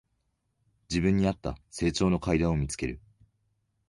[0.89, 2.99] 自分にあった成長の階段を見つける